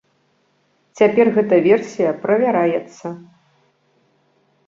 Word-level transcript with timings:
Цяпер 0.99 1.27
гэта 1.35 1.55
версія 1.67 2.11
правяраецца. 2.25 3.07